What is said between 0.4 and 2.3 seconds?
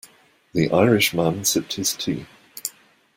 The Irish man sipped his tea.